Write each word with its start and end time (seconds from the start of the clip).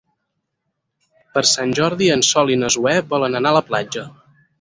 Per 1.35 1.43
Sant 1.49 1.73
Jordi 1.79 2.07
en 2.13 2.23
Sol 2.29 2.49
i 2.53 2.57
na 2.61 2.71
Zoè 2.77 2.95
volen 3.13 3.39
anar 3.41 3.53
a 3.53 3.57
la 3.59 3.63
platja. 3.69 4.07